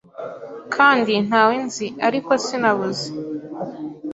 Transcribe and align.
Kandi 0.75 1.13
ntawe 1.27 1.55
nzi 1.65 1.87
ariko 2.07 2.31
sinabuze 2.45 3.07